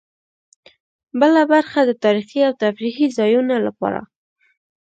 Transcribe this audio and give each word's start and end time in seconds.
بله 1.19 1.41
برخه 1.53 1.79
د 1.85 1.91
تاریخي 2.03 2.39
او 2.47 2.53
تفریحي 2.63 3.07
ځایونو 3.17 3.55
لپاره. 3.65 3.99